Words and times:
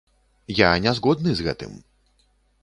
Я 0.59 0.69
не 0.85 0.93
згодны 1.01 1.31
з 1.35 1.47
гэтым. 1.49 1.77